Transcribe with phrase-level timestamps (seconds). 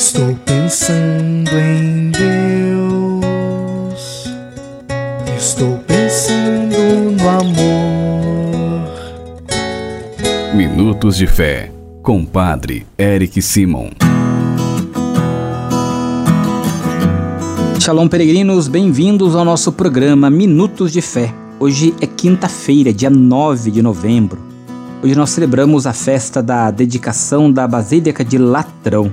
[0.00, 3.20] Estou pensando em Deus.
[5.36, 6.74] Estou pensando
[7.20, 8.88] no amor.
[10.54, 11.70] Minutos de Fé,
[12.02, 13.90] com Padre Eric Simon.
[17.78, 21.30] Shalom, peregrinos, bem-vindos ao nosso programa Minutos de Fé.
[21.58, 24.40] Hoje é quinta-feira, dia 9 de novembro.
[25.02, 29.12] Hoje nós celebramos a festa da dedicação da Basílica de Latrão.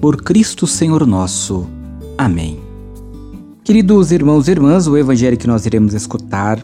[0.00, 1.66] Por Cristo Senhor nosso.
[2.16, 2.60] Amém.
[3.64, 6.62] Queridos irmãos e irmãs, o evangelho que nós iremos escutar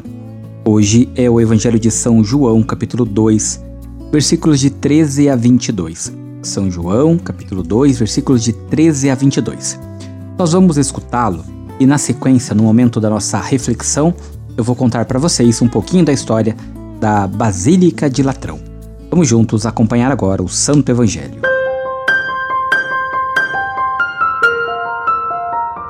[0.64, 3.60] hoje é o Evangelho de São João, capítulo 2,
[4.12, 6.12] versículos de 13 a 22.
[6.42, 9.80] São João, capítulo 2, versículos de 13 a 22.
[10.38, 11.44] Nós vamos escutá-lo
[11.80, 14.14] e, na sequência, no momento da nossa reflexão,
[14.56, 16.56] eu vou contar para vocês um pouquinho da história
[17.00, 18.60] da Basílica de Latrão.
[19.10, 21.53] Vamos juntos acompanhar agora o Santo Evangelho.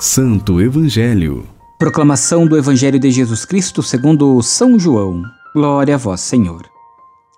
[0.06, 1.46] Santo Evangelho.
[1.78, 5.22] Proclamação do Evangelho de Jesus Cristo segundo São João.
[5.54, 6.68] Glória a vós, Senhor.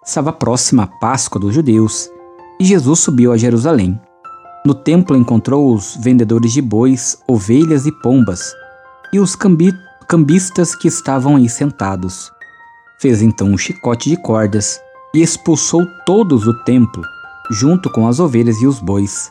[0.05, 2.11] Estava próxima a Páscoa dos judeus
[2.59, 3.97] e Jesus subiu a Jerusalém.
[4.66, 8.53] No templo encontrou os vendedores de bois, ovelhas e pombas
[9.12, 9.72] e os cambi
[10.09, 12.33] cambistas que estavam aí sentados.
[12.98, 14.81] Fez então um chicote de cordas
[15.15, 17.04] e expulsou todos do templo,
[17.48, 19.31] junto com as ovelhas e os bois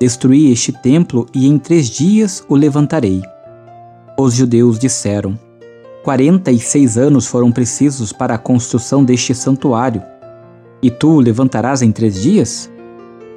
[0.00, 3.22] Destruí este templo e em três dias o levantarei.
[4.18, 5.38] Os judeus disseram:
[6.02, 10.02] Quarenta e seis anos foram precisos para a construção deste santuário,
[10.82, 12.70] e tu o levantarás em três dias?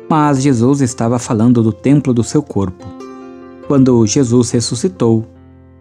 [0.09, 2.85] Mas Jesus estava falando do templo do seu corpo.
[3.67, 5.25] Quando Jesus ressuscitou,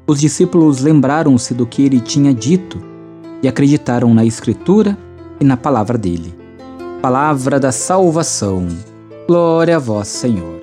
[0.07, 2.81] os discípulos lembraram-se do que ele tinha dito
[3.43, 4.97] e acreditaram na Escritura
[5.41, 6.35] e na palavra dele.
[7.01, 8.69] Palavra da salvação.
[9.29, 10.63] Glória a vós, Senhor.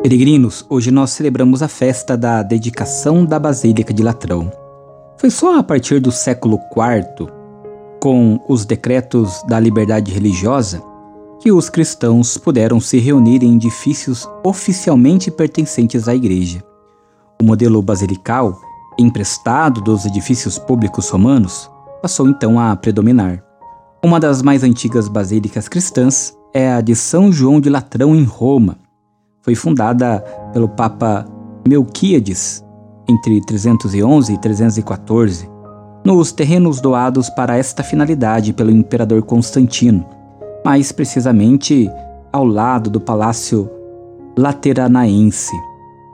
[0.00, 4.48] Peregrinos, hoje nós celebramos a festa da dedicação da Basílica de Latrão.
[5.18, 7.28] Foi só a partir do século IV,
[8.00, 10.80] com os decretos da liberdade religiosa,
[11.40, 16.62] que os cristãos puderam se reunir em edifícios oficialmente pertencentes à Igreja.
[17.42, 18.56] O modelo basilical,
[18.96, 21.68] emprestado dos edifícios públicos romanos,
[22.00, 23.42] passou então a predominar.
[24.04, 28.76] Uma das mais antigas basílicas cristãs é a de São João de Latrão, em Roma.
[29.40, 30.20] Foi fundada
[30.52, 31.24] pelo Papa
[31.66, 32.62] Melquíades
[33.08, 35.48] entre 311 e 314,
[36.04, 40.04] nos terrenos doados para esta finalidade pelo imperador Constantino,
[40.62, 41.90] mais precisamente
[42.30, 43.70] ao lado do Palácio
[44.36, 45.56] Lateranaense,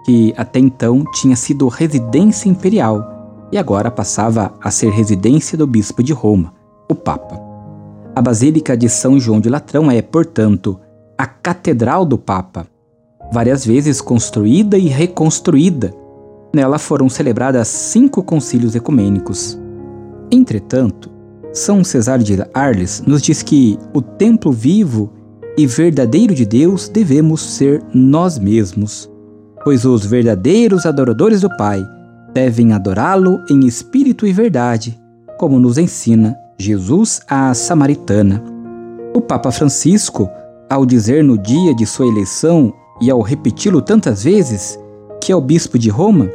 [0.04, 6.04] que até então tinha sido residência imperial e agora passava a ser residência do bispo
[6.04, 6.54] de Roma,
[6.88, 7.49] o Papa.
[8.15, 10.80] A Basílica de São João de Latrão é, portanto,
[11.16, 12.66] a Catedral do Papa,
[13.33, 15.95] várias vezes construída e reconstruída.
[16.53, 19.59] Nela foram celebradas cinco concílios ecumênicos.
[20.30, 21.09] Entretanto,
[21.53, 25.13] São Cesário de Arles nos diz que o templo vivo
[25.56, 29.09] e verdadeiro de Deus devemos ser nós mesmos,
[29.63, 31.80] pois os verdadeiros adoradores do Pai
[32.34, 35.01] devem adorá-lo em espírito e verdade,
[35.39, 38.45] como nos ensina Jesus à Samaritana.
[39.15, 40.28] O Papa Francisco,
[40.68, 44.78] ao dizer no dia de sua eleição e ao repeti-lo tantas vezes,
[45.22, 46.30] que é o bispo de Roma,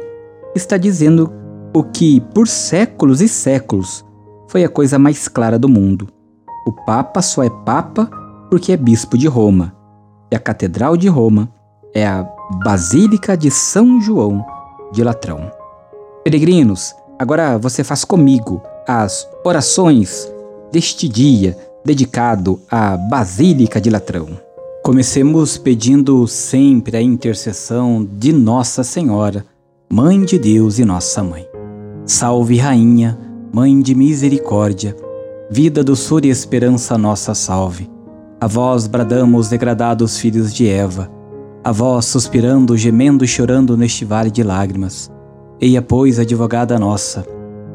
[0.54, 1.32] está dizendo
[1.72, 4.04] o que, por séculos e séculos,
[4.48, 6.08] foi a coisa mais clara do mundo.
[6.66, 8.10] O Papa só é Papa
[8.50, 9.74] porque é bispo de Roma.
[10.30, 11.48] E a Catedral de Roma
[11.94, 12.28] é a
[12.64, 14.44] Basílica de São João
[14.92, 15.50] de Latrão.
[16.24, 20.30] Peregrinos, agora você faz comigo as orações
[20.70, 24.28] deste dia dedicado à Basílica de Latrão.
[24.84, 29.44] Comecemos pedindo sempre a intercessão de Nossa Senhora,
[29.90, 31.46] Mãe de Deus e Nossa Mãe.
[32.04, 33.18] Salve, Rainha,
[33.52, 34.96] Mãe de Misericórdia,
[35.50, 37.90] vida, doçura e esperança nossa salve.
[38.40, 41.10] A vós bradamos, degradados filhos de Eva,
[41.64, 45.10] a vós suspirando, gemendo e chorando neste vale de lágrimas.
[45.60, 47.26] Eia, pois, advogada nossa,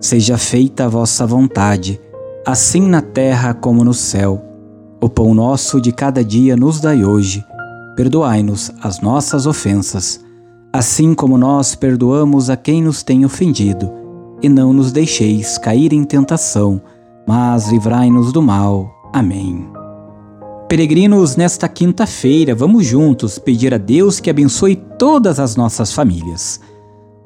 [0.00, 2.00] Seja feita a vossa vontade,
[2.46, 4.42] assim na terra como no céu.
[4.98, 7.44] O pão nosso de cada dia nos dai hoje.
[7.96, 10.24] Perdoai-nos as nossas ofensas,
[10.72, 13.92] assim como nós perdoamos a quem nos tem ofendido.
[14.42, 16.80] E não nos deixeis cair em tentação,
[17.26, 18.90] mas livrai-nos do mal.
[19.12, 19.68] Amém.
[20.66, 26.58] Peregrinos, nesta quinta-feira, vamos juntos pedir a Deus que abençoe todas as nossas famílias.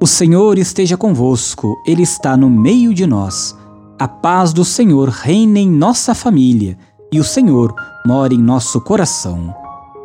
[0.01, 3.57] O Senhor esteja convosco, Ele está no meio de nós.
[3.99, 6.77] A paz do Senhor reina em nossa família
[7.13, 7.75] e o Senhor
[8.07, 9.55] mora em nosso coração.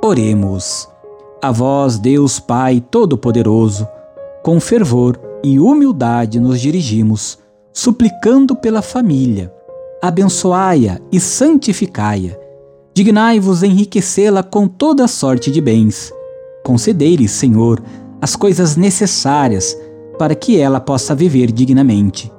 [0.04, 0.88] Oremos.
[1.42, 3.88] A vós, Deus Pai Todo-Poderoso,
[4.44, 7.40] com fervor e humildade nos dirigimos,
[7.74, 9.54] suplicando pela família.
[10.02, 12.50] Abençoai-a e santificai-a
[13.00, 16.12] Dignai-vos enriquecê-la com toda sorte de bens.
[16.66, 17.82] Concedei-lhe, Senhor,
[18.22, 19.78] as coisas necessárias
[20.18, 22.32] para que ela possa viver dignamente.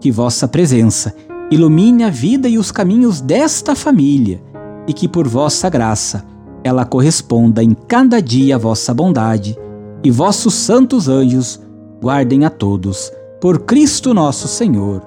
[0.00, 1.14] Que vossa presença
[1.50, 4.42] ilumine a vida e os caminhos desta família,
[4.86, 6.24] e que por vossa graça
[6.62, 9.56] ela corresponda em cada dia à vossa bondade,
[10.02, 11.60] e vossos santos anjos
[12.00, 15.02] guardem a todos, por Cristo nosso Senhor.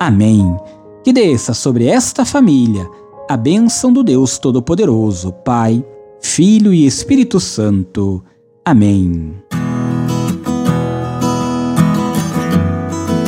[0.00, 0.56] Amém.
[1.02, 2.88] Que desça sobre esta família
[3.28, 5.84] a bênção do Deus Todo-Poderoso, Pai,
[6.20, 8.22] Filho e Espírito Santo.
[8.64, 9.43] Amém.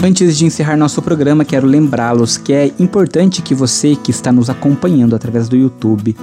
[0.03, 4.49] Antes de encerrar nosso programa, quero lembrá-los que é importante que você que está nos
[4.49, 6.17] acompanhando através do YouTube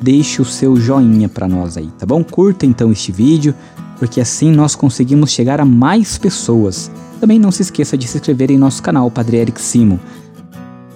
[0.00, 2.22] deixe o seu joinha para nós aí, tá bom?
[2.22, 3.54] Curta então este vídeo,
[3.98, 6.90] porque assim nós conseguimos chegar a mais pessoas.
[7.18, 9.98] Também não se esqueça de se inscrever em nosso canal Padre Eric Simo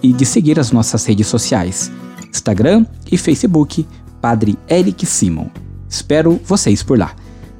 [0.02, 1.90] e de seguir as nossas redes sociais.
[2.30, 3.86] Instagram e Facebook,
[4.20, 5.46] Padre Eric Simon.
[5.88, 7.12] Espero vocês por lá.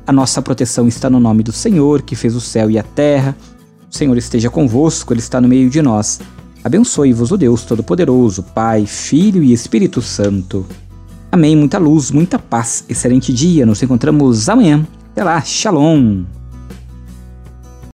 [0.07, 3.35] A nossa proteção está no nome do Senhor, que fez o céu e a terra.
[3.91, 6.21] O Senhor esteja convosco, Ele está no meio de nós.
[6.63, 10.67] Abençoe-vos o Deus Todo-Poderoso, Pai, Filho e Espírito Santo.
[11.31, 11.57] Amém.
[11.57, 12.85] Muita luz, muita paz.
[12.89, 13.65] Excelente dia.
[13.65, 14.87] Nos encontramos amanhã.
[15.13, 15.41] Até lá.
[15.41, 16.38] Shalom.